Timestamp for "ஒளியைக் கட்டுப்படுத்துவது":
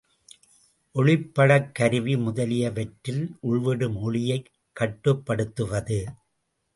3.99-5.99